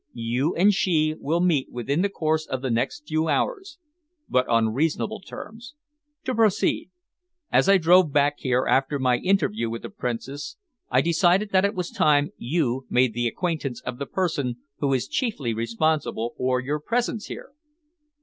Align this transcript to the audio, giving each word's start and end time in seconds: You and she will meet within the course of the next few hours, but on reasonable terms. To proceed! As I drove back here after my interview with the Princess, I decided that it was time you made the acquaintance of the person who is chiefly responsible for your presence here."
You 0.13 0.55
and 0.55 0.73
she 0.73 1.13
will 1.19 1.41
meet 1.41 1.71
within 1.71 2.01
the 2.01 2.09
course 2.09 2.47
of 2.47 2.63
the 2.63 2.71
next 2.71 3.07
few 3.07 3.27
hours, 3.27 3.77
but 4.27 4.47
on 4.47 4.73
reasonable 4.73 5.19
terms. 5.19 5.75
To 6.23 6.33
proceed! 6.33 6.89
As 7.51 7.69
I 7.69 7.77
drove 7.77 8.11
back 8.11 8.39
here 8.39 8.65
after 8.67 8.97
my 8.97 9.17
interview 9.17 9.69
with 9.69 9.83
the 9.83 9.91
Princess, 9.91 10.57
I 10.89 11.01
decided 11.01 11.51
that 11.51 11.65
it 11.65 11.75
was 11.75 11.91
time 11.91 12.31
you 12.39 12.87
made 12.89 13.13
the 13.13 13.27
acquaintance 13.27 13.79
of 13.81 13.99
the 13.99 14.07
person 14.07 14.57
who 14.79 14.91
is 14.91 15.07
chiefly 15.07 15.53
responsible 15.53 16.33
for 16.35 16.59
your 16.59 16.79
presence 16.79 17.27
here." 17.27 17.51